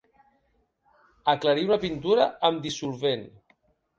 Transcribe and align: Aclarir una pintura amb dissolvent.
Aclarir 1.33 1.67
una 1.69 1.77
pintura 1.85 2.27
amb 2.49 2.65
dissolvent. 2.67 3.29